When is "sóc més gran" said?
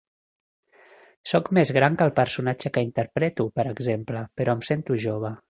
1.31-1.99